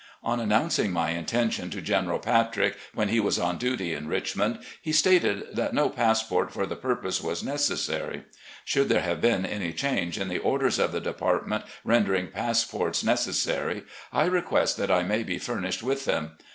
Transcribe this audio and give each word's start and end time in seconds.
On 0.23 0.39
announcing 0.39 0.91
my 0.91 1.11
intention 1.11 1.69
to 1.69 1.79
General 1.79 2.17
Patrick, 2.17 2.75
when 2.95 3.09
he 3.09 3.19
was 3.19 3.37
on 3.37 3.59
duty 3.59 3.93
in 3.93 4.07
Richmond, 4.07 4.57
he 4.81 4.91
stated 4.91 5.55
that 5.55 5.75
no 5.75 5.89
passport 5.91 6.51
for 6.51 6.65
the 6.65 6.75
purpose 6.75 7.21
was 7.21 7.43
necessary. 7.43 8.23
Should 8.65 8.89
there 8.89 9.01
have 9.01 9.21
been 9.21 9.45
any 9.45 9.71
change 9.71 10.17
in 10.19 10.27
the 10.27 10.39
orders 10.39 10.79
of 10.79 10.91
the 10.91 11.01
Department 11.01 11.65
rendering 11.83 12.29
passports 12.31 13.03
necessary, 13.03 13.83
I 14.11 14.25
request 14.25 14.75
that 14.77 14.89
I 14.89 15.03
may 15.03 15.21
be 15.21 15.37
furnished 15.37 15.83
with 15.83 16.05
them. 16.05 16.31